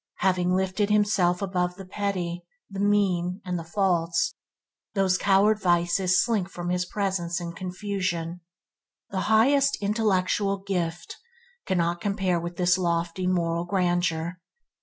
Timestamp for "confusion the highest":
7.53-9.77